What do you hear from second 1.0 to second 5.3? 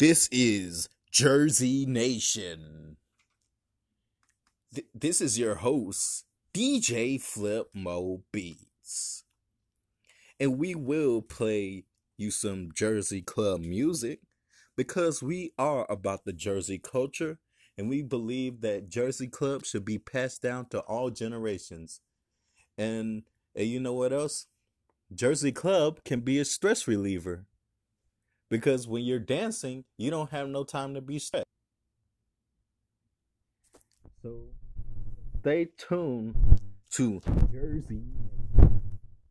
Jersey Nation. Th- this